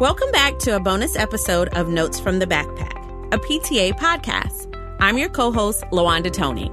Welcome 0.00 0.32
back 0.32 0.58
to 0.58 0.74
a 0.74 0.80
bonus 0.80 1.14
episode 1.14 1.68
of 1.68 1.88
Notes 1.88 2.18
from 2.18 2.40
the 2.40 2.48
Backpack, 2.48 2.98
a 3.32 3.38
PTA 3.38 3.92
podcast. 3.92 4.74
I'm 4.98 5.16
your 5.16 5.28
co 5.28 5.52
host, 5.52 5.84
LaWanda 5.92 6.32
Toney. 6.32 6.68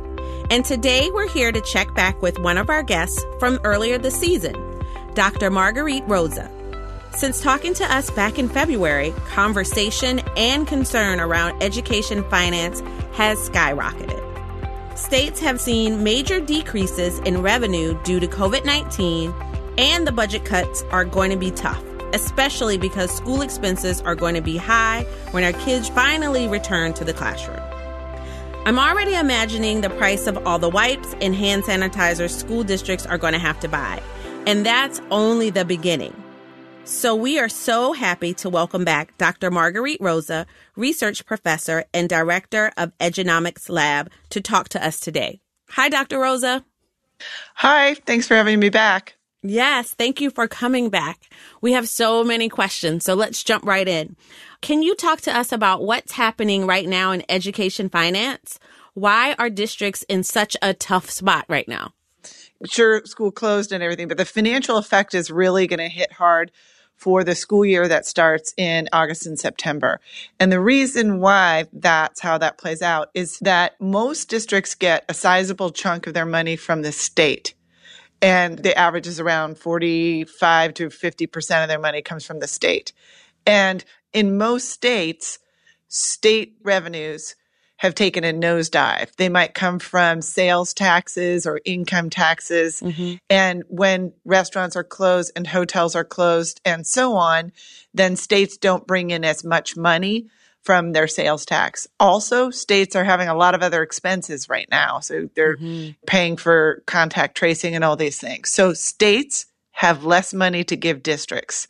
And 0.49 0.65
today 0.65 1.11
we're 1.11 1.27
here 1.27 1.51
to 1.51 1.61
check 1.61 1.93
back 1.93 2.19
with 2.23 2.39
one 2.39 2.57
of 2.57 2.71
our 2.71 2.81
guests 2.81 3.23
from 3.39 3.59
earlier 3.63 3.99
this 3.99 4.19
season, 4.19 4.55
Dr. 5.13 5.51
Marguerite 5.51 6.07
Roza. 6.07 6.49
Since 7.15 7.43
talking 7.43 7.75
to 7.75 7.93
us 7.93 8.09
back 8.09 8.39
in 8.39 8.49
February, 8.49 9.13
conversation 9.27 10.21
and 10.35 10.65
concern 10.65 11.19
around 11.19 11.61
education 11.61 12.23
finance 12.31 12.79
has 13.13 13.37
skyrocketed. 13.47 14.17
States 14.97 15.39
have 15.41 15.61
seen 15.61 16.03
major 16.03 16.39
decreases 16.39 17.19
in 17.19 17.43
revenue 17.43 18.01
due 18.03 18.19
to 18.19 18.25
COVID 18.27 18.65
19, 18.65 19.31
and 19.77 20.07
the 20.07 20.11
budget 20.11 20.43
cuts 20.43 20.81
are 20.89 21.05
going 21.05 21.29
to 21.29 21.37
be 21.37 21.51
tough, 21.51 21.83
especially 22.13 22.77
because 22.77 23.11
school 23.11 23.41
expenses 23.41 24.01
are 24.01 24.15
going 24.15 24.35
to 24.35 24.41
be 24.41 24.57
high 24.57 25.03
when 25.31 25.43
our 25.43 25.53
kids 25.53 25.89
finally 25.89 26.47
return 26.47 26.93
to 26.93 27.03
the 27.03 27.13
classroom. 27.13 27.61
I'm 28.65 28.77
already 28.77 29.15
imagining 29.15 29.81
the 29.81 29.89
price 29.89 30.27
of 30.27 30.45
all 30.45 30.59
the 30.59 30.69
wipes 30.69 31.15
and 31.19 31.33
hand 31.33 31.63
sanitizers 31.63 32.29
school 32.29 32.63
districts 32.63 33.05
are 33.07 33.17
going 33.17 33.33
to 33.33 33.39
have 33.39 33.59
to 33.61 33.67
buy. 33.67 34.01
And 34.45 34.65
that's 34.65 35.01
only 35.09 35.49
the 35.49 35.65
beginning. 35.65 36.13
So 36.83 37.15
we 37.15 37.39
are 37.39 37.49
so 37.49 37.93
happy 37.93 38.33
to 38.35 38.49
welcome 38.49 38.83
back 38.83 39.17
Dr. 39.17 39.49
Marguerite 39.49 39.99
Roza, 39.99 40.45
research 40.75 41.25
professor 41.25 41.85
and 41.93 42.09
director 42.09 42.71
of 42.75 42.95
Edunomics 42.97 43.69
Lab, 43.69 44.11
to 44.29 44.41
talk 44.41 44.69
to 44.69 44.85
us 44.85 44.99
today. 44.99 45.41
Hi, 45.69 45.89
Dr. 45.89 46.17
Roza. 46.17 46.63
Hi, 47.55 47.93
thanks 47.93 48.27
for 48.27 48.35
having 48.35 48.59
me 48.59 48.69
back. 48.69 49.15
Yes, 49.43 49.93
thank 49.95 50.21
you 50.21 50.29
for 50.29 50.47
coming 50.47 50.89
back. 50.89 51.27
We 51.61 51.71
have 51.71 51.89
so 51.89 52.23
many 52.23 52.47
questions, 52.47 53.03
so 53.05 53.15
let's 53.15 53.43
jump 53.43 53.65
right 53.65 53.87
in. 53.87 54.15
Can 54.61 54.83
you 54.83 54.95
talk 54.95 55.21
to 55.21 55.35
us 55.35 55.51
about 55.51 55.83
what's 55.83 56.11
happening 56.11 56.67
right 56.67 56.87
now 56.87 57.11
in 57.11 57.23
education 57.27 57.89
finance? 57.89 58.59
Why 58.93 59.33
are 59.39 59.49
districts 59.49 60.03
in 60.03 60.23
such 60.23 60.55
a 60.61 60.75
tough 60.75 61.09
spot 61.09 61.45
right 61.47 61.67
now? 61.67 61.93
Sure, 62.65 63.03
school 63.05 63.31
closed 63.31 63.71
and 63.71 63.81
everything, 63.81 64.07
but 64.07 64.17
the 64.17 64.25
financial 64.25 64.77
effect 64.77 65.15
is 65.15 65.31
really 65.31 65.65
going 65.65 65.79
to 65.79 65.89
hit 65.89 66.11
hard 66.13 66.51
for 66.95 67.23
the 67.23 67.33
school 67.33 67.65
year 67.65 67.87
that 67.87 68.05
starts 68.05 68.53
in 68.57 68.87
August 68.93 69.25
and 69.25 69.39
September. 69.39 69.99
And 70.39 70.51
the 70.51 70.59
reason 70.59 71.19
why 71.19 71.65
that's 71.73 72.19
how 72.19 72.37
that 72.37 72.59
plays 72.59 72.83
out 72.83 73.09
is 73.15 73.39
that 73.39 73.81
most 73.81 74.29
districts 74.29 74.75
get 74.75 75.03
a 75.09 75.15
sizable 75.15 75.71
chunk 75.71 76.05
of 76.05 76.13
their 76.13 76.27
money 76.27 76.55
from 76.55 76.83
the 76.83 76.91
state. 76.91 77.55
And 78.21 78.59
the 78.59 78.77
average 78.77 79.07
is 79.07 79.19
around 79.19 79.57
45 79.57 80.73
to 80.75 80.89
50% 80.89 81.63
of 81.63 81.69
their 81.69 81.79
money 81.79 82.01
comes 82.01 82.25
from 82.25 82.39
the 82.39 82.47
state. 82.47 82.93
And 83.45 83.83
in 84.13 84.37
most 84.37 84.69
states, 84.69 85.39
state 85.87 86.55
revenues 86.63 87.35
have 87.77 87.95
taken 87.95 88.23
a 88.23 88.31
nosedive. 88.31 89.15
They 89.15 89.27
might 89.27 89.55
come 89.55 89.79
from 89.79 90.21
sales 90.21 90.71
taxes 90.71 91.47
or 91.47 91.61
income 91.65 92.11
taxes. 92.11 92.79
Mm-hmm. 92.79 93.15
And 93.27 93.63
when 93.69 94.13
restaurants 94.23 94.75
are 94.75 94.83
closed 94.83 95.31
and 95.35 95.47
hotels 95.47 95.95
are 95.95 96.03
closed 96.03 96.61
and 96.63 96.85
so 96.85 97.15
on, 97.15 97.51
then 97.91 98.15
states 98.15 98.55
don't 98.55 98.85
bring 98.85 99.09
in 99.09 99.25
as 99.25 99.43
much 99.43 99.75
money 99.75 100.27
from 100.63 100.91
their 100.91 101.07
sales 101.07 101.45
tax. 101.45 101.87
Also, 101.99 102.49
states 102.49 102.95
are 102.95 103.03
having 103.03 103.27
a 103.27 103.35
lot 103.35 103.55
of 103.55 103.63
other 103.63 103.81
expenses 103.81 104.47
right 104.47 104.67
now. 104.69 104.99
So 104.99 105.29
they're 105.35 105.57
mm-hmm. 105.57 105.91
paying 106.05 106.37
for 106.37 106.83
contact 106.85 107.35
tracing 107.35 107.75
and 107.75 107.83
all 107.83 107.95
these 107.95 108.19
things. 108.19 108.51
So 108.51 108.73
states 108.73 109.47
have 109.71 110.05
less 110.05 110.33
money 110.33 110.63
to 110.65 110.75
give 110.75 111.01
districts. 111.01 111.67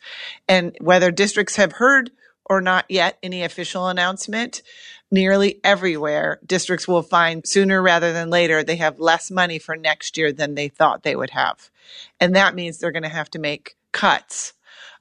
And 0.48 0.76
whether 0.80 1.10
districts 1.10 1.56
have 1.56 1.72
heard 1.72 2.10
or 2.44 2.60
not 2.60 2.84
yet 2.88 3.18
any 3.22 3.42
official 3.42 3.88
announcement, 3.88 4.62
nearly 5.10 5.60
everywhere, 5.64 6.38
districts 6.44 6.86
will 6.86 7.02
find 7.02 7.46
sooner 7.46 7.80
rather 7.80 8.12
than 8.12 8.28
later 8.28 8.62
they 8.62 8.76
have 8.76 8.98
less 8.98 9.30
money 9.30 9.58
for 9.58 9.76
next 9.76 10.18
year 10.18 10.32
than 10.32 10.54
they 10.54 10.68
thought 10.68 11.02
they 11.02 11.16
would 11.16 11.30
have. 11.30 11.70
And 12.20 12.36
that 12.36 12.54
means 12.54 12.78
they're 12.78 12.92
going 12.92 13.02
to 13.04 13.08
have 13.08 13.30
to 13.30 13.38
make 13.38 13.76
cuts. 13.92 14.52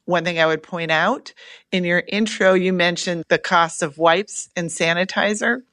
One 0.06 0.24
thing 0.24 0.40
I 0.40 0.46
would 0.46 0.64
point 0.64 0.92
out 0.92 1.34
in 1.72 1.84
your 1.84 2.04
intro, 2.08 2.54
you 2.54 2.74
mentioned 2.74 3.26
the 3.30 3.38
cost 3.38 3.82
of 3.84 3.98
wipes 3.98 4.50
and 4.56 4.70
sanitizer. 4.70 5.64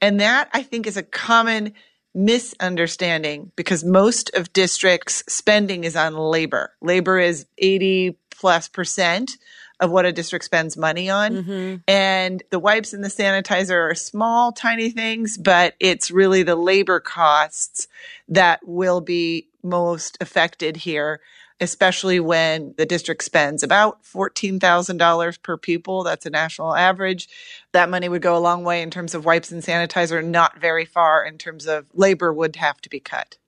And 0.00 0.20
that 0.20 0.48
I 0.52 0.62
think 0.62 0.86
is 0.86 0.96
a 0.96 1.02
common 1.02 1.74
misunderstanding 2.14 3.52
because 3.56 3.84
most 3.84 4.30
of 4.34 4.52
districts 4.52 5.24
spending 5.28 5.84
is 5.84 5.96
on 5.96 6.14
labor. 6.14 6.72
Labor 6.80 7.18
is 7.18 7.46
80 7.58 8.16
plus 8.30 8.68
percent 8.68 9.32
of 9.80 9.90
what 9.90 10.04
a 10.04 10.12
district 10.12 10.44
spends 10.44 10.76
money 10.76 11.10
on. 11.10 11.32
Mm-hmm. 11.32 11.76
And 11.88 12.42
the 12.50 12.58
wipes 12.58 12.92
and 12.92 13.02
the 13.02 13.08
sanitizer 13.08 13.90
are 13.90 13.94
small, 13.94 14.52
tiny 14.52 14.90
things, 14.90 15.36
but 15.36 15.74
it's 15.80 16.10
really 16.10 16.44
the 16.44 16.54
labor 16.54 17.00
costs 17.00 17.88
that 18.28 18.60
will 18.64 19.00
be 19.00 19.48
most 19.62 20.18
affected 20.20 20.76
here 20.76 21.20
especially 21.62 22.18
when 22.20 22.74
the 22.76 22.84
district 22.84 23.22
spends 23.22 23.62
about 23.62 24.02
$14,000 24.02 25.42
per 25.42 25.56
pupil. 25.56 26.02
That's 26.02 26.26
a 26.26 26.30
national 26.30 26.74
average. 26.74 27.28
That 27.70 27.88
money 27.88 28.08
would 28.08 28.20
go 28.20 28.36
a 28.36 28.40
long 28.40 28.64
way 28.64 28.82
in 28.82 28.90
terms 28.90 29.14
of 29.14 29.24
wipes 29.24 29.52
and 29.52 29.62
sanitizer, 29.62 30.24
not 30.24 30.58
very 30.58 30.84
far 30.84 31.24
in 31.24 31.38
terms 31.38 31.66
of 31.66 31.86
labor 31.94 32.32
would 32.32 32.56
have 32.56 32.80
to 32.82 32.90
be 32.90 33.00
cut. 33.00 33.38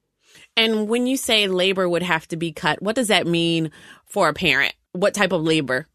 And 0.57 0.89
when 0.89 1.09
you 1.09 1.17
say 1.17 1.49
labor 1.49 1.89
would 1.89 2.05
have 2.05 2.29
to 2.29 2.37
be 2.37 2.53
cut, 2.53 2.81
what 2.81 2.95
does 2.95 3.09
that 3.09 3.27
mean 3.27 3.73
for 4.07 4.29
a 4.29 4.35
parent? 4.35 4.75
What 4.93 5.15
type 5.15 5.33
of 5.33 5.43
labor? 5.43 5.89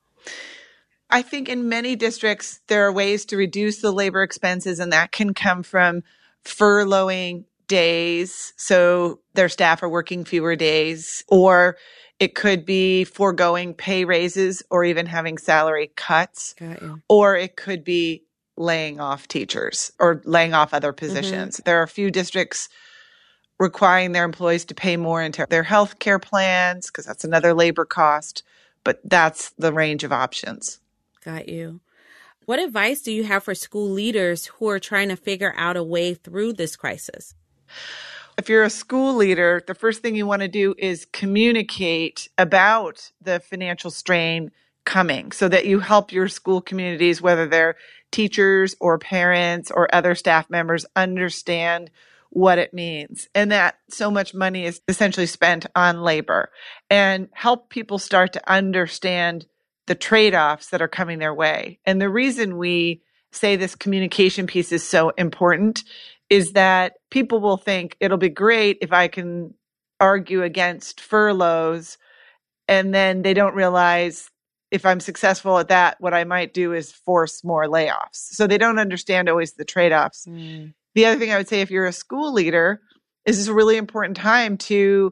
I 1.09 1.21
think 1.21 1.47
in 1.47 1.69
many 1.69 1.95
districts, 1.95 2.59
there 2.67 2.85
are 2.85 2.91
ways 2.91 3.25
to 3.25 3.37
reduce 3.37 3.81
the 3.81 3.91
labor 3.91 4.21
expenses, 4.21 4.79
and 4.79 4.91
that 4.91 5.11
can 5.13 5.33
come 5.33 5.63
from 5.63 6.03
furloughing 6.43 7.45
days. 7.67 8.53
So 8.57 9.21
their 9.33 9.47
staff 9.47 9.81
are 9.81 9.89
working 9.89 10.25
fewer 10.25 10.57
days, 10.57 11.23
or 11.29 11.77
it 12.19 12.35
could 12.35 12.65
be 12.65 13.05
foregoing 13.05 13.73
pay 13.73 14.05
raises 14.05 14.61
or 14.69 14.83
even 14.83 15.05
having 15.05 15.37
salary 15.37 15.91
cuts, 15.95 16.53
or 17.07 17.35
it 17.35 17.55
could 17.55 17.83
be 17.83 18.23
laying 18.57 18.99
off 18.99 19.27
teachers 19.27 19.91
or 19.99 20.21
laying 20.25 20.53
off 20.53 20.73
other 20.73 20.91
mm-hmm. 20.91 21.05
positions. 21.05 21.55
Mm-hmm. 21.55 21.63
There 21.65 21.79
are 21.79 21.83
a 21.83 21.87
few 21.87 22.11
districts 22.11 22.67
requiring 23.57 24.11
their 24.11 24.25
employees 24.25 24.65
to 24.65 24.75
pay 24.75 24.97
more 24.97 25.21
into 25.21 25.45
their 25.49 25.63
health 25.63 25.99
care 25.99 26.19
plans 26.19 26.87
because 26.87 27.05
that's 27.05 27.23
another 27.23 27.53
labor 27.53 27.85
cost, 27.85 28.43
but 28.83 28.99
that's 29.03 29.51
the 29.57 29.73
range 29.73 30.03
of 30.03 30.11
options. 30.11 30.79
Got 31.23 31.49
you. 31.49 31.79
What 32.45 32.59
advice 32.59 33.01
do 33.01 33.11
you 33.11 33.25
have 33.25 33.43
for 33.43 33.53
school 33.53 33.89
leaders 33.89 34.47
who 34.47 34.69
are 34.69 34.79
trying 34.79 35.09
to 35.09 35.15
figure 35.15 35.53
out 35.55 35.77
a 35.77 35.83
way 35.83 36.13
through 36.13 36.53
this 36.53 36.75
crisis? 36.75 37.35
If 38.39 38.47
you're 38.47 38.63
a 38.63 38.69
school 38.69 39.15
leader, 39.15 39.61
the 39.67 39.75
first 39.75 40.01
thing 40.01 40.15
you 40.15 40.25
want 40.25 40.43
to 40.43 40.47
do 40.47 40.73
is 40.77 41.05
communicate 41.11 42.29
about 42.37 43.11
the 43.21 43.41
financial 43.41 43.91
strain 43.91 44.51
coming 44.85 45.33
so 45.33 45.49
that 45.49 45.65
you 45.65 45.81
help 45.81 46.13
your 46.13 46.29
school 46.29 46.61
communities, 46.61 47.21
whether 47.21 47.47
they're 47.47 47.75
teachers 48.11 48.77
or 48.79 48.97
parents 48.97 49.69
or 49.69 49.93
other 49.93 50.15
staff 50.15 50.49
members, 50.49 50.85
understand 50.95 51.91
what 52.29 52.59
it 52.59 52.73
means 52.73 53.27
and 53.35 53.51
that 53.51 53.77
so 53.89 54.09
much 54.09 54.33
money 54.33 54.63
is 54.63 54.79
essentially 54.87 55.25
spent 55.25 55.65
on 55.75 56.01
labor 56.01 56.49
and 56.89 57.27
help 57.33 57.69
people 57.69 57.99
start 57.99 58.31
to 58.31 58.49
understand 58.49 59.47
the 59.87 59.95
trade 59.95 60.33
offs 60.33 60.69
that 60.69 60.81
are 60.81 60.87
coming 60.87 61.19
their 61.19 61.33
way. 61.33 61.77
And 61.85 62.01
the 62.01 62.07
reason 62.07 62.57
we 62.57 63.01
say 63.31 63.57
this 63.57 63.75
communication 63.75 64.47
piece 64.47 64.71
is 64.71 64.87
so 64.87 65.09
important 65.09 65.83
is 66.29 66.53
that 66.53 66.93
people 67.09 67.39
will 67.39 67.57
think 67.57 67.95
it'll 67.99 68.17
be 68.17 68.29
great 68.29 68.77
if 68.81 68.93
I 68.93 69.07
can 69.07 69.53
argue 69.99 70.43
against 70.43 71.01
furloughs. 71.01 71.97
And 72.67 72.93
then 72.93 73.23
they 73.23 73.33
don't 73.33 73.55
realize 73.55 74.29
if 74.71 74.85
I'm 74.85 74.99
successful 74.99 75.57
at 75.57 75.69
that, 75.69 75.97
what 75.99 76.13
I 76.13 76.23
might 76.23 76.53
do 76.53 76.73
is 76.73 76.91
force 76.91 77.43
more 77.43 77.65
layoffs. 77.65 78.13
So 78.13 78.45
they 78.45 78.57
don't 78.57 78.77
understand 78.77 79.27
always 79.27 79.53
the 79.53 79.65
trade 79.65 79.91
offs. 79.91 80.25
Mm. 80.27 80.73
The 80.93 81.05
other 81.05 81.19
thing 81.19 81.31
I 81.31 81.37
would 81.37 81.47
say 81.47 81.61
if 81.61 81.71
you're 81.71 81.87
a 81.87 81.93
school 81.93 82.31
leader, 82.31 82.81
is 83.25 83.37
this 83.37 83.47
a 83.47 83.53
really 83.53 83.77
important 83.77 84.15
time 84.17 84.57
to 84.57 85.11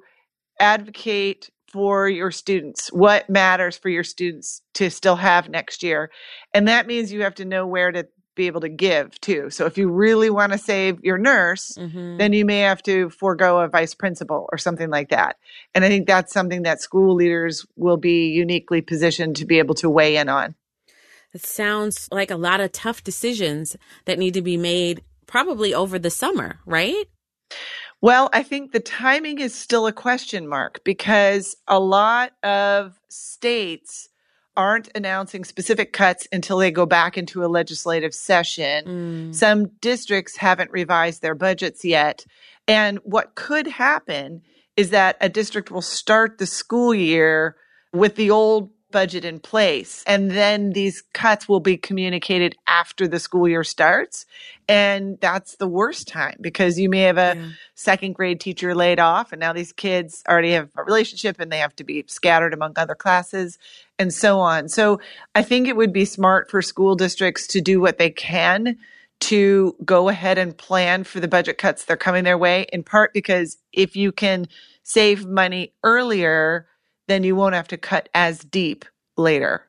advocate 0.60 1.50
for 1.72 2.08
your 2.08 2.31
students, 2.31 2.92
what 2.94 3.30
matters 3.30 3.78
for 3.78 3.90
your 3.90 4.04
students 4.04 4.62
to 4.74 4.90
still 4.90 5.18
have 5.18 5.50
next 5.50 5.84
year. 5.84 6.10
And 6.54 6.68
that 6.68 6.88
means 6.88 7.12
you 7.12 7.24
have 7.24 7.36
to 7.36 7.46
know 7.46 7.68
where 7.68 7.92
to 7.92 8.08
be 8.38 8.48
able 8.48 8.62
to 8.62 8.69
give 8.69 9.19
too. 9.19 9.50
So 9.50 9.66
if 9.66 9.78
you 9.78 9.89
really 9.89 10.30
want 10.30 10.54
to 10.54 10.57
save 10.57 11.04
your 11.04 11.18
nurse, 11.18 11.78
mm-hmm. 11.78 12.18
then 12.18 12.31
you 12.31 12.45
may 12.45 12.60
have 12.60 12.81
to 12.84 13.10
forego 13.10 13.60
a 13.60 13.68
vice 13.68 13.94
principal 13.94 14.48
or 14.51 14.57
something 14.57 14.89
like 14.89 15.10
that. 15.10 15.36
And 15.75 15.84
I 15.84 15.89
think 15.89 16.07
that's 16.07 16.31
something 16.31 16.62
that 16.62 16.81
school 16.81 17.16
leaders 17.16 17.66
will 17.75 17.98
be 17.98 18.30
uniquely 18.30 18.81
positioned 18.81 19.36
to 19.38 19.45
be 19.45 19.60
able 19.60 19.75
to 19.75 19.89
weigh 19.89 20.16
in 20.16 20.30
on. 20.30 20.56
It 21.34 21.45
sounds 21.45 22.07
like 22.12 22.31
a 22.31 22.38
lot 22.38 22.62
of 22.62 22.72
tough 22.72 23.04
decisions 23.04 23.75
that 24.06 24.18
need 24.18 24.36
to 24.36 24.42
be 24.42 24.56
made 24.56 25.04
probably 25.25 25.74
over 25.74 26.00
the 26.00 26.10
summer, 26.10 26.60
right? 26.66 27.06
Well, 28.00 28.30
I 28.31 28.44
think 28.44 28.72
the 28.72 28.80
timing 28.80 29.40
is 29.40 29.54
still 29.54 29.88
a 29.88 29.92
question 29.92 30.48
mark 30.48 30.81
because 30.83 31.57
a 31.68 31.80
lot 31.80 32.31
of 32.44 32.98
states 33.10 34.07
aren't 34.57 34.89
announcing 34.95 35.45
specific 35.45 35.94
cuts 35.94 36.27
until 36.31 36.57
they 36.57 36.71
go 36.71 36.86
back 36.86 37.18
into 37.18 37.45
a 37.45 37.48
legislative 37.48 38.13
session. 38.13 38.86
Mm. 38.86 39.36
Some 39.36 39.68
districts 39.80 40.36
haven't 40.36 40.71
revised 40.71 41.21
their 41.21 41.36
budgets 41.36 41.86
yet. 41.86 42.25
And 42.68 42.98
what 43.04 43.36
could 43.36 43.68
happen 43.68 44.42
is 44.75 44.89
that 44.89 45.15
a 45.21 45.30
district 45.30 45.71
will 45.71 45.81
start 45.81 46.38
the 46.38 46.45
school 46.45 46.94
year 46.94 47.56
with 47.94 48.15
the 48.15 48.31
old 48.31 48.71
budget 48.92 49.25
in 49.25 49.39
place. 49.39 50.04
And 50.07 50.31
then 50.31 50.72
these 50.72 51.04
cuts 51.13 51.48
will 51.48 51.60
be 51.60 51.78
communicated 51.78 52.56
after 52.68 53.07
the 53.07 53.19
school 53.19 53.48
year 53.48 53.63
starts. 53.63 54.25
And 54.68 55.19
that's 55.19 55.56
the 55.56 55.68
worst 55.68 56.07
time 56.07 56.38
because 56.39 56.80
you 56.80 56.89
may 56.89 57.01
have 57.01 57.18
a 57.18 57.36
yeah. 57.36 57.50
second 57.75 58.16
grade 58.16 58.39
teacher 58.39 58.74
laid 58.75 59.00
off 59.00 59.31
and 59.31 59.39
now 59.39 59.54
these 59.54 59.72
kids 59.72 60.24
already 60.28 60.51
have 60.51 60.69
a 60.75 60.84
relationship 60.84 61.39
and 61.39 61.51
they 61.51 61.60
have 61.60 61.75
to 61.78 61.84
be 61.84 62.06
scattered 62.07 62.54
among 62.54 62.74
other 62.75 62.95
classes 62.95 63.57
and 64.00 64.13
so 64.13 64.39
on. 64.39 64.69
So 64.69 65.00
I 65.36 65.42
think 65.42 65.68
it 65.68 65.75
would 65.75 65.94
be 65.94 66.06
smart 66.06 66.50
for 66.50 66.62
school 66.62 66.95
districts 66.95 67.48
to 67.48 67.62
do 67.62 67.80
what 67.81 67.98
they 67.98 68.10
can 68.10 68.78
to 69.19 69.75
go 69.83 70.10
ahead 70.10 70.38
and 70.38 70.57
plan 70.57 71.04
for 71.04 71.19
the 71.19 71.28
budget 71.28 71.57
cuts 71.57 71.86
that 71.86 71.94
are 71.94 71.98
coming 71.98 72.24
their 72.24 72.38
way, 72.38 72.68
in 72.72 72.83
part 72.83 73.13
because 73.13 73.57
if 73.74 73.95
you 73.95 74.12
can 74.12 74.48
save 74.83 75.25
money 75.25 75.74
earlier, 75.83 76.68
then 77.07 77.24
you 77.24 77.36
won't 77.36 77.56
have 77.56 77.68
to 77.69 77.77
cut 77.77 78.09
as 78.13 78.39
deep 78.39 78.86
later. 79.18 79.63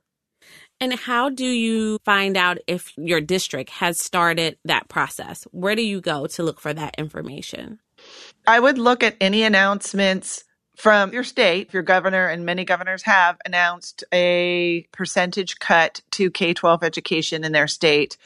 And 0.81 0.95
how 0.95 1.29
do 1.29 1.47
you 1.47 1.99
find 2.05 2.37
out 2.37 2.59
if 2.69 2.93
your 2.97 3.21
district 3.21 3.71
has 3.71 4.01
started 4.01 4.59
that 4.65 4.89
process? 4.89 5.45
Where 5.51 5.75
do 5.75 5.83
you 5.83 6.01
go 6.01 6.27
to 6.29 6.43
look 6.43 6.61
for 6.61 6.73
that 6.73 6.95
information? 6.99 7.81
I 8.47 8.61
would 8.61 8.79
look 8.79 9.03
at 9.03 9.17
any 9.21 9.43
announcements 9.43 10.45
from 10.77 11.13
your 11.13 11.25
state. 11.25 11.75
Your 11.75 11.83
governor 11.83 12.29
and 12.29 12.47
many 12.47 12.65
governors 12.65 13.03
have 13.03 13.39
announced 13.45 14.05
a 14.15 14.87
percentage 14.93 15.59
cut 15.59 16.01
to 16.13 16.31
K 16.31 16.55
12 16.55 16.85
education 16.85 17.43
in 17.43 17.51
their 17.51 17.67
state. 17.67 18.17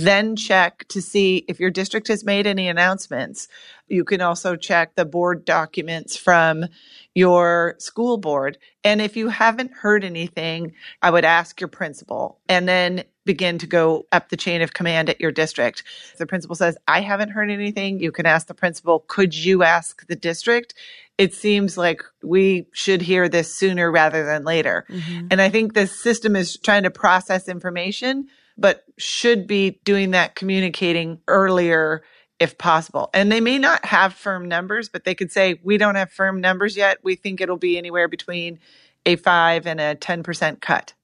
Then 0.00 0.34
check 0.36 0.86
to 0.88 1.00
see 1.00 1.44
if 1.48 1.60
your 1.60 1.70
district 1.70 2.08
has 2.08 2.24
made 2.24 2.46
any 2.46 2.68
announcements. 2.68 3.48
You 3.86 4.04
can 4.04 4.20
also 4.20 4.56
check 4.56 4.94
the 4.94 5.04
board 5.04 5.44
documents 5.44 6.16
from 6.16 6.66
your 7.14 7.76
school 7.78 8.16
board. 8.16 8.58
And 8.82 9.00
if 9.00 9.16
you 9.16 9.28
haven't 9.28 9.72
heard 9.72 10.04
anything, 10.04 10.72
I 11.00 11.10
would 11.10 11.24
ask 11.24 11.60
your 11.60 11.68
principal 11.68 12.40
and 12.48 12.66
then 12.68 13.04
begin 13.24 13.58
to 13.58 13.66
go 13.66 14.06
up 14.12 14.28
the 14.28 14.36
chain 14.36 14.62
of 14.62 14.74
command 14.74 15.08
at 15.08 15.20
your 15.20 15.32
district. 15.32 15.84
If 16.12 16.18
the 16.18 16.26
principal 16.26 16.56
says, 16.56 16.76
I 16.86 17.00
haven't 17.00 17.30
heard 17.30 17.50
anything, 17.50 18.00
you 18.00 18.12
can 18.12 18.26
ask 18.26 18.48
the 18.48 18.54
principal, 18.54 19.04
could 19.06 19.34
you 19.34 19.62
ask 19.62 20.06
the 20.06 20.16
district? 20.16 20.74
It 21.16 21.32
seems 21.32 21.78
like 21.78 22.02
we 22.22 22.66
should 22.72 23.00
hear 23.00 23.28
this 23.28 23.56
sooner 23.56 23.90
rather 23.90 24.26
than 24.26 24.44
later. 24.44 24.84
Mm-hmm. 24.90 25.28
And 25.30 25.40
I 25.40 25.48
think 25.48 25.72
the 25.72 25.86
system 25.86 26.36
is 26.36 26.58
trying 26.58 26.82
to 26.82 26.90
process 26.90 27.48
information, 27.48 28.26
but 28.56 28.84
should 28.98 29.46
be 29.46 29.80
doing 29.84 30.12
that 30.12 30.34
communicating 30.34 31.20
earlier 31.28 32.02
if 32.40 32.58
possible. 32.58 33.10
And 33.14 33.30
they 33.30 33.40
may 33.40 33.58
not 33.58 33.84
have 33.84 34.14
firm 34.14 34.48
numbers, 34.48 34.88
but 34.88 35.04
they 35.04 35.14
could 35.14 35.32
say, 35.32 35.60
we 35.62 35.78
don't 35.78 35.94
have 35.94 36.10
firm 36.10 36.40
numbers 36.40 36.76
yet. 36.76 36.98
We 37.02 37.14
think 37.14 37.40
it'll 37.40 37.56
be 37.56 37.78
anywhere 37.78 38.08
between 38.08 38.58
a 39.06 39.16
5 39.16 39.66
and 39.66 39.80
a 39.80 39.94
10% 39.94 40.60
cut. 40.60 40.94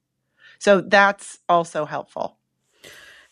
So 0.59 0.81
that's 0.81 1.39
also 1.47 1.85
helpful. 1.85 2.37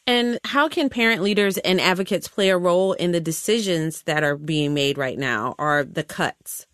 And 0.07 0.39
how 0.43 0.67
can 0.69 0.89
parent 0.89 1.21
leaders 1.21 1.57
and 1.59 1.79
advocates 1.79 2.27
play 2.27 2.49
a 2.49 2.57
role 2.57 2.93
in 2.93 3.11
the 3.11 3.19
decisions 3.19 4.01
that 4.03 4.23
are 4.23 4.37
being 4.37 4.73
made 4.73 4.97
right 4.97 5.17
now 5.17 5.53
or 5.59 5.83
the 5.83 6.03
cuts? 6.03 6.65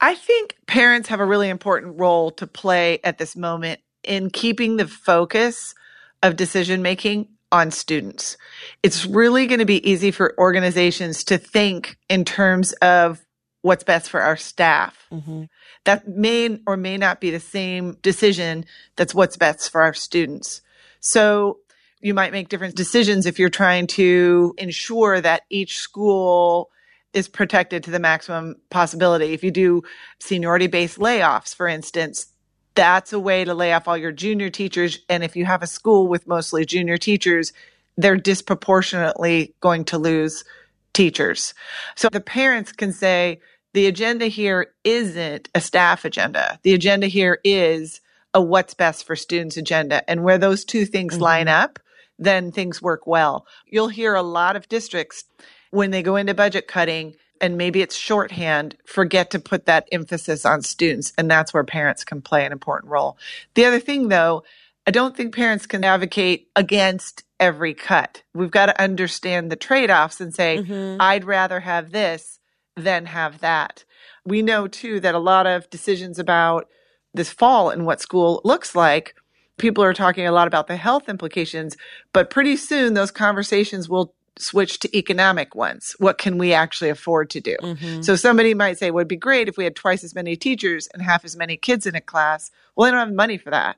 I 0.00 0.14
think 0.14 0.56
parents 0.66 1.08
have 1.08 1.20
a 1.20 1.26
really 1.26 1.50
important 1.50 2.00
role 2.00 2.30
to 2.32 2.46
play 2.46 3.00
at 3.04 3.18
this 3.18 3.36
moment 3.36 3.80
in 4.02 4.30
keeping 4.30 4.76
the 4.76 4.88
focus 4.88 5.74
of 6.22 6.36
decision 6.36 6.82
making 6.82 7.28
on 7.50 7.70
students. 7.70 8.36
It's 8.82 9.04
really 9.04 9.46
going 9.46 9.58
to 9.58 9.66
be 9.66 9.88
easy 9.88 10.10
for 10.10 10.34
organizations 10.38 11.24
to 11.24 11.38
think 11.38 11.98
in 12.08 12.24
terms 12.24 12.72
of 12.74 13.24
what's 13.60 13.84
best 13.84 14.10
for 14.10 14.20
our 14.20 14.36
staff. 14.36 15.06
Mm-hmm. 15.12 15.44
That 15.84 16.08
may 16.08 16.58
or 16.66 16.76
may 16.76 16.96
not 16.96 17.20
be 17.20 17.30
the 17.30 17.40
same 17.40 17.96
decision 18.02 18.64
that's 18.96 19.14
what's 19.14 19.36
best 19.36 19.70
for 19.70 19.82
our 19.82 19.94
students. 19.94 20.62
So 21.00 21.58
you 22.00 22.14
might 22.14 22.32
make 22.32 22.48
different 22.48 22.74
decisions 22.74 23.26
if 23.26 23.38
you're 23.38 23.48
trying 23.48 23.86
to 23.88 24.54
ensure 24.58 25.20
that 25.20 25.42
each 25.50 25.78
school 25.78 26.70
is 27.12 27.28
protected 27.28 27.84
to 27.84 27.90
the 27.90 27.98
maximum 27.98 28.56
possibility. 28.70 29.32
If 29.32 29.44
you 29.44 29.50
do 29.50 29.82
seniority 30.18 30.66
based 30.66 30.98
layoffs, 30.98 31.54
for 31.54 31.68
instance, 31.68 32.31
that's 32.74 33.12
a 33.12 33.20
way 33.20 33.44
to 33.44 33.54
lay 33.54 33.72
off 33.72 33.88
all 33.88 33.96
your 33.96 34.12
junior 34.12 34.50
teachers. 34.50 34.98
And 35.08 35.22
if 35.22 35.36
you 35.36 35.44
have 35.44 35.62
a 35.62 35.66
school 35.66 36.08
with 36.08 36.26
mostly 36.26 36.64
junior 36.64 36.96
teachers, 36.96 37.52
they're 37.96 38.16
disproportionately 38.16 39.54
going 39.60 39.84
to 39.86 39.98
lose 39.98 40.44
teachers. 40.92 41.54
So 41.96 42.08
the 42.08 42.20
parents 42.20 42.72
can 42.72 42.92
say, 42.92 43.40
the 43.74 43.86
agenda 43.86 44.26
here 44.26 44.74
isn't 44.84 45.48
a 45.54 45.60
staff 45.60 46.04
agenda. 46.04 46.58
The 46.62 46.74
agenda 46.74 47.06
here 47.06 47.38
is 47.42 48.00
a 48.34 48.42
what's 48.42 48.74
best 48.74 49.06
for 49.06 49.16
students 49.16 49.56
agenda. 49.56 50.08
And 50.10 50.22
where 50.22 50.38
those 50.38 50.64
two 50.64 50.84
things 50.84 51.14
mm-hmm. 51.14 51.22
line 51.22 51.48
up, 51.48 51.78
then 52.18 52.52
things 52.52 52.82
work 52.82 53.06
well. 53.06 53.46
You'll 53.66 53.88
hear 53.88 54.14
a 54.14 54.22
lot 54.22 54.56
of 54.56 54.68
districts 54.68 55.24
when 55.70 55.90
they 55.90 56.02
go 56.02 56.16
into 56.16 56.34
budget 56.34 56.68
cutting 56.68 57.14
and 57.42 57.58
maybe 57.58 57.82
it's 57.82 57.96
shorthand, 57.96 58.76
forget 58.86 59.30
to 59.32 59.40
put 59.40 59.66
that 59.66 59.88
emphasis 59.90 60.46
on 60.46 60.62
students. 60.62 61.12
And 61.18 61.30
that's 61.30 61.52
where 61.52 61.64
parents 61.64 62.04
can 62.04 62.22
play 62.22 62.46
an 62.46 62.52
important 62.52 62.90
role. 62.90 63.18
The 63.54 63.64
other 63.64 63.80
thing 63.80 64.08
though, 64.08 64.44
I 64.86 64.92
don't 64.92 65.16
think 65.16 65.34
parents 65.34 65.66
can 65.66 65.84
advocate 65.84 66.48
against 66.56 67.24
every 67.38 67.74
cut. 67.74 68.22
We've 68.32 68.50
got 68.50 68.66
to 68.66 68.80
understand 68.80 69.50
the 69.50 69.56
trade 69.56 69.90
offs 69.90 70.20
and 70.20 70.32
say, 70.32 70.58
mm-hmm. 70.58 71.00
I'd 71.00 71.24
rather 71.24 71.60
have 71.60 71.90
this 71.90 72.38
than 72.76 73.06
have 73.06 73.40
that. 73.40 73.84
We 74.24 74.40
know 74.40 74.68
too 74.68 75.00
that 75.00 75.14
a 75.14 75.18
lot 75.18 75.46
of 75.46 75.68
decisions 75.68 76.18
about 76.18 76.68
this 77.12 77.30
fall 77.30 77.70
and 77.70 77.84
what 77.84 78.00
school 78.00 78.40
looks 78.44 78.74
like, 78.74 79.16
people 79.58 79.84
are 79.84 79.92
talking 79.92 80.26
a 80.26 80.32
lot 80.32 80.46
about 80.46 80.68
the 80.68 80.76
health 80.76 81.08
implications, 81.08 81.76
but 82.12 82.30
pretty 82.30 82.56
soon 82.56 82.94
those 82.94 83.10
conversations 83.10 83.88
will 83.88 84.14
switch 84.38 84.78
to 84.80 84.96
economic 84.96 85.54
ones. 85.54 85.94
What 85.98 86.18
can 86.18 86.38
we 86.38 86.52
actually 86.52 86.90
afford 86.90 87.30
to 87.30 87.40
do? 87.40 87.56
Mm-hmm. 87.62 88.02
So 88.02 88.16
somebody 88.16 88.54
might 88.54 88.78
say, 88.78 88.90
would 88.90 89.08
be 89.08 89.16
great 89.16 89.48
if 89.48 89.56
we 89.56 89.64
had 89.64 89.76
twice 89.76 90.02
as 90.04 90.14
many 90.14 90.36
teachers 90.36 90.88
and 90.92 91.02
half 91.02 91.24
as 91.24 91.36
many 91.36 91.56
kids 91.56 91.86
in 91.86 91.94
a 91.94 92.00
class. 92.00 92.50
Well, 92.74 92.86
they 92.86 92.90
don't 92.90 93.06
have 93.06 93.14
money 93.14 93.36
for 93.36 93.50
that. 93.50 93.76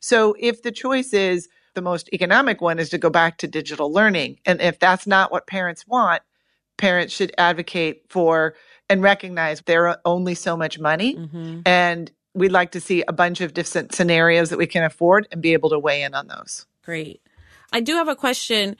So 0.00 0.34
if 0.38 0.62
the 0.62 0.72
choice 0.72 1.12
is 1.12 1.48
the 1.74 1.82
most 1.82 2.08
economic 2.12 2.60
one 2.60 2.78
is 2.78 2.88
to 2.90 2.98
go 2.98 3.10
back 3.10 3.38
to 3.38 3.48
digital 3.48 3.92
learning, 3.92 4.38
and 4.46 4.60
if 4.60 4.78
that's 4.78 5.06
not 5.06 5.32
what 5.32 5.46
parents 5.46 5.86
want, 5.86 6.22
parents 6.76 7.14
should 7.14 7.34
advocate 7.38 8.04
for 8.08 8.54
and 8.88 9.02
recognize 9.02 9.60
there 9.62 9.88
are 9.88 10.00
only 10.04 10.34
so 10.34 10.56
much 10.56 10.78
money. 10.78 11.16
Mm-hmm. 11.16 11.60
And 11.66 12.10
we'd 12.34 12.52
like 12.52 12.72
to 12.72 12.80
see 12.80 13.02
a 13.08 13.12
bunch 13.12 13.40
of 13.40 13.54
different 13.54 13.94
scenarios 13.94 14.50
that 14.50 14.58
we 14.58 14.66
can 14.66 14.84
afford 14.84 15.26
and 15.32 15.42
be 15.42 15.54
able 15.54 15.70
to 15.70 15.78
weigh 15.78 16.02
in 16.02 16.14
on 16.14 16.28
those. 16.28 16.66
Great. 16.84 17.20
I 17.72 17.80
do 17.80 17.94
have 17.94 18.08
a 18.08 18.14
question 18.14 18.76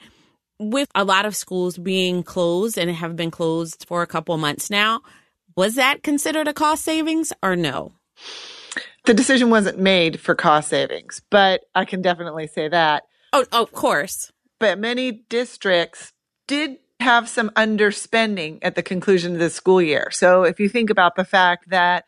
with 0.59 0.89
a 0.95 1.03
lot 1.03 1.25
of 1.25 1.35
schools 1.35 1.77
being 1.77 2.23
closed 2.23 2.77
and 2.77 2.89
have 2.91 3.15
been 3.15 3.31
closed 3.31 3.85
for 3.87 4.01
a 4.01 4.07
couple 4.07 4.37
months 4.37 4.69
now, 4.69 5.01
was 5.55 5.75
that 5.75 6.03
considered 6.03 6.47
a 6.47 6.53
cost 6.53 6.83
savings 6.83 7.33
or 7.41 7.55
no? 7.55 7.93
The 9.05 9.13
decision 9.13 9.49
wasn't 9.49 9.79
made 9.79 10.19
for 10.19 10.35
cost 10.35 10.69
savings, 10.69 11.21
but 11.29 11.61
I 11.73 11.85
can 11.85 12.01
definitely 12.01 12.47
say 12.47 12.67
that. 12.67 13.03
Oh, 13.33 13.45
of 13.51 13.71
course. 13.71 14.31
But 14.59 14.79
many 14.79 15.11
districts 15.11 16.13
did 16.47 16.77
have 16.99 17.29
some 17.29 17.49
underspending 17.51 18.59
at 18.61 18.75
the 18.75 18.83
conclusion 18.83 19.33
of 19.33 19.39
the 19.39 19.49
school 19.49 19.81
year. 19.81 20.09
So 20.11 20.43
if 20.43 20.59
you 20.59 20.67
think 20.67 20.89
about 20.89 21.15
the 21.15 21.25
fact 21.25 21.69
that 21.69 22.05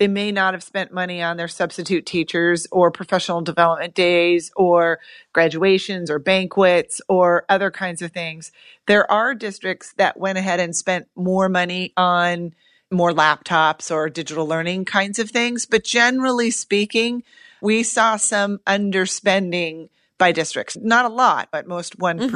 they 0.00 0.08
may 0.08 0.32
not 0.32 0.54
have 0.54 0.62
spent 0.62 0.94
money 0.94 1.22
on 1.22 1.36
their 1.36 1.46
substitute 1.46 2.06
teachers 2.06 2.66
or 2.72 2.90
professional 2.90 3.42
development 3.42 3.94
days 3.94 4.50
or 4.56 4.98
graduations 5.34 6.10
or 6.10 6.18
banquets 6.18 7.02
or 7.06 7.44
other 7.50 7.70
kinds 7.70 8.00
of 8.00 8.10
things. 8.10 8.50
There 8.86 9.08
are 9.12 9.34
districts 9.34 9.92
that 9.98 10.16
went 10.18 10.38
ahead 10.38 10.58
and 10.58 10.74
spent 10.74 11.06
more 11.14 11.50
money 11.50 11.92
on 11.98 12.54
more 12.90 13.12
laptops 13.12 13.94
or 13.94 14.08
digital 14.08 14.46
learning 14.46 14.86
kinds 14.86 15.18
of 15.18 15.30
things. 15.30 15.66
But 15.66 15.84
generally 15.84 16.50
speaking, 16.50 17.22
we 17.60 17.82
saw 17.82 18.16
some 18.16 18.56
underspending 18.66 19.90
by 20.16 20.32
districts. 20.32 20.78
Not 20.80 21.04
a 21.04 21.08
lot, 21.10 21.50
but 21.52 21.68
most 21.68 21.98
one 21.98 22.18
mm-hmm. 22.18 22.34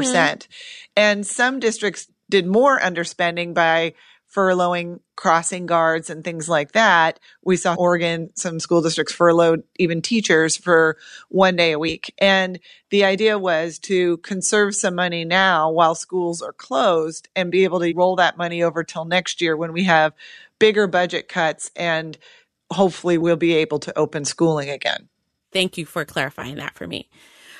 And 0.98 1.26
some 1.26 1.60
districts 1.60 2.08
did 2.28 2.46
more 2.46 2.78
underspending 2.78 3.54
by 3.54 3.94
furloughing 4.34 5.00
crossing 5.16 5.66
guards 5.66 6.10
and 6.10 6.24
things 6.24 6.48
like 6.48 6.72
that. 6.72 7.20
We 7.44 7.56
saw 7.56 7.74
Oregon, 7.74 8.30
some 8.34 8.58
school 8.58 8.82
districts 8.82 9.14
furloughed 9.14 9.62
even 9.76 10.02
teachers 10.02 10.56
for 10.56 10.96
one 11.28 11.56
day 11.56 11.72
a 11.72 11.78
week. 11.78 12.12
And 12.18 12.58
the 12.90 13.04
idea 13.04 13.38
was 13.38 13.78
to 13.80 14.16
conserve 14.18 14.74
some 14.74 14.94
money 14.94 15.24
now 15.24 15.70
while 15.70 15.94
schools 15.94 16.42
are 16.42 16.52
closed 16.52 17.28
and 17.36 17.52
be 17.52 17.64
able 17.64 17.80
to 17.80 17.94
roll 17.94 18.16
that 18.16 18.36
money 18.36 18.62
over 18.62 18.82
till 18.82 19.04
next 19.04 19.40
year 19.40 19.56
when 19.56 19.72
we 19.72 19.84
have 19.84 20.12
bigger 20.58 20.86
budget 20.86 21.28
cuts 21.28 21.70
and 21.76 22.18
hopefully 22.70 23.18
we'll 23.18 23.36
be 23.36 23.54
able 23.54 23.78
to 23.78 23.96
open 23.96 24.24
schooling 24.24 24.70
again. 24.70 25.08
thank 25.52 25.78
you 25.78 25.86
for 25.86 26.04
clarifying 26.04 26.56
that 26.56 26.74
for 26.74 26.86
me. 26.86 27.08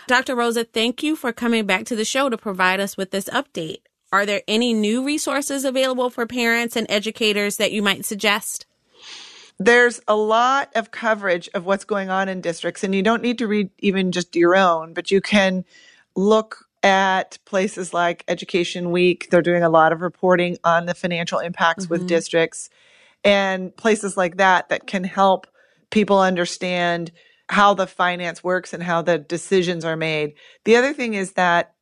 Dr. 0.07 0.35
Roza, 0.35 0.67
thank 0.71 1.03
you 1.03 1.17
for 1.17 1.33
coming 1.33 1.65
back 1.65 1.85
to 1.87 1.97
the 1.97 2.05
show 2.05 2.29
to 2.29 2.37
provide 2.37 2.81
us 2.81 2.97
with 2.97 3.11
this 3.11 3.27
update. 3.29 3.83
Are 4.15 4.25
there 4.25 4.43
any 4.47 4.73
new 4.73 5.05
resources 5.05 5.65
available 5.65 6.09
for 6.09 6.25
parents 6.25 6.77
and 6.77 6.87
educators 6.89 7.57
that 7.57 7.73
you 7.73 7.83
might 7.83 8.05
suggest? 8.05 8.65
There's 9.59 10.01
a 10.07 10.15
lot 10.15 10.71
of 10.77 10.93
coverage 10.93 11.49
of 11.53 11.67
what's 11.67 11.85
going 11.85 12.11
on 12.11 12.29
in 12.29 12.41
districts, 12.41 12.85
and 12.85 12.95
you 12.95 13.03
don't 13.03 13.23
need 13.23 13.39
to 13.39 13.49
read 13.49 13.71
even 13.81 14.13
just 14.13 14.37
your 14.37 14.55
own, 14.55 14.95
but 14.95 15.11
you 15.11 15.21
can 15.21 15.65
look 16.15 16.65
at 16.85 17.41
places 17.45 17.93
like 17.93 18.23
Education 18.29 18.93
Week. 18.93 19.31
They're 19.33 19.43
doing 19.43 19.65
a 19.65 19.69
lot 19.69 19.93
of 19.93 20.01
reporting 20.01 20.59
on 20.63 20.87
the 20.87 20.95
financial 20.95 21.41
impacts 21.41 21.87
mm-hmm. 21.87 21.95
with 21.95 22.07
districts 22.07 22.71
and 23.25 23.77
places 23.77 24.17
like 24.17 24.37
that 24.37 24.69
that 24.69 24.87
can 24.87 25.03
help 25.03 25.49
people 25.91 26.21
understand 26.21 27.11
how 27.49 27.75
the 27.75 27.89
finance 27.89 28.45
works 28.45 28.73
and 28.73 28.81
how 28.81 29.03
the 29.03 29.19
decisions 29.19 29.85
are 29.85 29.97
made. 29.97 30.35
The 30.63 30.77
other 30.77 30.93
thing 30.93 31.15
is 31.15 31.33
that 31.33 31.74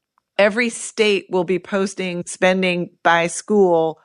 every 0.42 0.68
state 0.68 1.26
will 1.30 1.44
be 1.44 1.60
posting 1.60 2.24
spending 2.26 2.90
by 3.04 3.28
school 3.28 4.00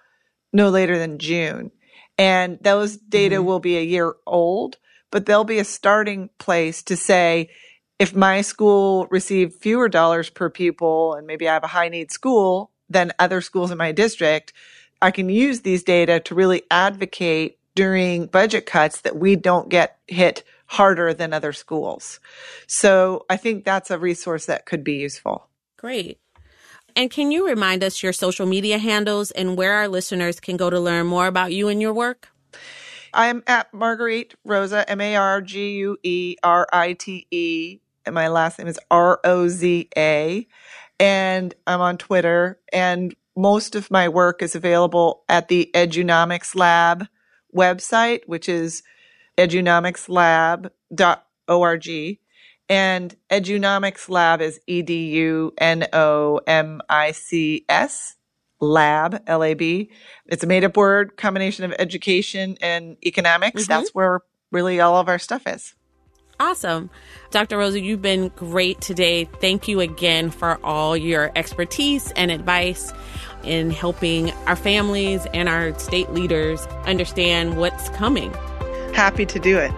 no 0.53 0.69
later 0.69 0.99
than 0.99 1.17
June. 1.17 1.71
And 2.15 2.59
those 2.61 2.95
data 2.95 3.37
mm-hmm. 3.37 3.45
will 3.45 3.59
be 3.59 3.77
a 3.77 3.81
year 3.83 4.13
old, 4.27 4.77
but 5.11 5.25
they'll 5.25 5.43
be 5.43 5.57
a 5.57 5.63
starting 5.63 6.29
place 6.37 6.83
to 6.83 6.95
say, 6.95 7.49
if 7.97 8.15
my 8.15 8.41
school 8.41 9.07
received 9.09 9.55
fewer 9.55 9.89
dollars 9.89 10.29
per 10.29 10.51
pupil 10.51 11.15
and 11.15 11.25
maybe 11.25 11.49
I 11.49 11.53
have 11.55 11.63
a 11.63 11.67
high 11.75 11.89
need 11.89 12.11
school 12.11 12.69
than 12.87 13.13
other 13.17 13.41
schools 13.41 13.71
in 13.71 13.79
my 13.79 13.91
district, 13.91 14.53
I 15.01 15.09
can 15.09 15.29
use 15.29 15.61
these 15.61 15.83
data 15.83 16.19
to 16.19 16.35
really 16.35 16.61
advocate 16.69 17.57
during 17.73 18.27
budget 18.27 18.67
cuts 18.67 19.01
that 19.01 19.17
we 19.17 19.35
don't 19.35 19.69
get 19.69 19.97
hit 20.05 20.43
harder 20.67 21.15
than 21.15 21.33
other 21.33 21.53
schools. 21.53 22.19
So 22.67 23.25
I 23.27 23.37
think 23.37 23.65
that's 23.65 23.89
a 23.89 23.97
resource 23.97 24.45
that 24.45 24.67
could 24.67 24.83
be 24.83 24.97
useful. 24.97 25.47
Great. 25.77 26.19
And 26.97 27.09
can 27.11 27.31
you 27.31 27.47
remind 27.47 27.83
us 27.83 28.01
your 28.01 28.11
social 28.11 28.47
media 28.47 28.79
handles 28.79 29.29
and 29.29 29.55
where 29.55 29.73
our 29.73 29.87
listeners 29.87 30.39
can 30.39 30.57
go 30.57 30.71
to 30.71 30.79
learn 30.79 31.05
more 31.05 31.27
about 31.27 31.53
you 31.53 31.67
and 31.67 31.79
your 31.79 31.93
work? 31.93 32.29
I'm 33.13 33.43
at 33.45 33.71
Marguerite 33.71 34.33
Roza, 34.43 34.83
M 34.87 34.99
A 34.99 35.15
R 35.15 35.39
G 35.41 35.77
U 35.77 35.97
E 36.01 36.37
R 36.41 36.67
I 36.73 36.93
T 36.93 37.27
E. 37.29 37.77
And 38.03 38.15
my 38.15 38.29
last 38.29 38.57
name 38.57 38.67
is 38.67 38.79
R 38.89 39.19
O 39.23 39.47
Z 39.47 39.89
A. 39.95 40.47
And 40.99 41.53
I'm 41.67 41.81
on 41.81 41.99
Twitter. 41.99 42.59
And 42.73 43.13
most 43.35 43.75
of 43.75 43.91
my 43.91 44.09
work 44.09 44.41
is 44.41 44.55
available 44.55 45.23
at 45.29 45.49
the 45.49 45.69
Edunomics 45.75 46.55
Lab 46.55 47.05
website, 47.55 48.21
which 48.25 48.49
is 48.49 48.81
edunomicslab.org. 49.37 52.17
And 52.69 53.15
Edunomics 53.29 54.09
Lab 54.09 54.41
is 54.41 54.59
E 54.67 54.81
D 54.81 55.09
U 55.11 55.53
N 55.57 55.87
O 55.93 56.41
M 56.45 56.81
I 56.89 57.11
C 57.11 57.65
S 57.69 58.15
lab, 58.59 59.23
L 59.27 59.43
A 59.43 59.53
B. 59.53 59.89
It's 60.25 60.43
a 60.43 60.47
made 60.47 60.63
up 60.63 60.75
word 60.75 61.15
combination 61.17 61.65
of 61.65 61.73
education 61.79 62.57
and 62.61 62.97
economics. 63.05 63.63
Mm-hmm. 63.63 63.71
That's 63.71 63.89
where 63.91 64.21
really 64.51 64.79
all 64.79 64.95
of 64.97 65.07
our 65.07 65.19
stuff 65.19 65.47
is. 65.47 65.75
Awesome. 66.39 66.91
Dr. 67.31 67.57
Roza, 67.57 67.81
you've 67.81 68.01
been 68.01 68.27
great 68.29 68.79
today. 68.79 69.25
Thank 69.25 69.67
you 69.67 69.79
again 69.79 70.29
for 70.29 70.63
all 70.63 70.95
your 70.95 71.31
expertise 71.35 72.11
and 72.11 72.29
advice 72.29 72.93
in 73.43 73.71
helping 73.71 74.31
our 74.45 74.55
families 74.55 75.25
and 75.33 75.49
our 75.49 75.77
state 75.79 76.11
leaders 76.11 76.67
understand 76.85 77.57
what's 77.57 77.89
coming. 77.89 78.31
Happy 78.93 79.25
to 79.25 79.39
do 79.39 79.57
it. 79.57 79.71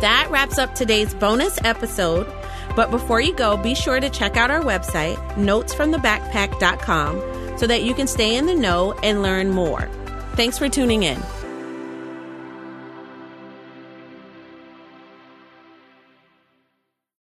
That 0.00 0.28
wraps 0.30 0.58
up 0.58 0.74
today's 0.74 1.14
bonus 1.14 1.58
episode. 1.64 2.26
But 2.76 2.90
before 2.90 3.20
you 3.20 3.34
go, 3.34 3.56
be 3.56 3.74
sure 3.74 4.00
to 4.00 4.08
check 4.08 4.36
out 4.36 4.50
our 4.50 4.62
website, 4.62 5.16
notesfromthebackpack.com, 5.34 7.58
so 7.58 7.66
that 7.66 7.82
you 7.82 7.94
can 7.94 8.06
stay 8.06 8.36
in 8.36 8.46
the 8.46 8.54
know 8.54 8.92
and 9.02 9.22
learn 9.22 9.50
more. 9.50 9.88
Thanks 10.34 10.58
for 10.58 10.68
tuning 10.68 11.02
in. 11.02 11.20